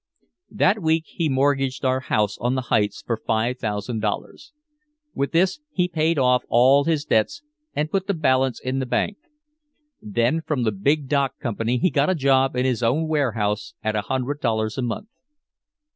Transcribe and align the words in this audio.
That 0.49 0.81
week 0.81 1.03
he 1.05 1.29
mortgaged 1.29 1.85
our 1.85 1.99
house 1.99 2.35
on 2.39 2.55
the 2.55 2.69
Heights 2.73 3.03
for 3.05 3.15
five 3.17 3.59
thousand 3.59 3.99
dollars. 3.99 4.51
With 5.13 5.31
this 5.31 5.59
he 5.73 5.87
paid 5.87 6.17
off 6.17 6.43
all 6.49 6.85
his 6.85 7.05
debts 7.05 7.43
and 7.75 7.91
put 7.91 8.07
the 8.07 8.15
balance 8.15 8.59
in 8.59 8.79
the 8.79 8.87
bank. 8.87 9.17
Then 10.01 10.41
from 10.41 10.63
the 10.63 10.71
big 10.71 11.07
dock 11.07 11.37
company 11.37 11.77
he 11.77 11.91
got 11.91 12.09
a 12.09 12.15
job 12.15 12.55
in 12.55 12.65
his 12.65 12.81
own 12.81 13.07
warehouse 13.07 13.75
at 13.83 13.95
a 13.95 14.01
hundred 14.01 14.41
dollars 14.41 14.75
a 14.75 14.81
month. 14.81 15.07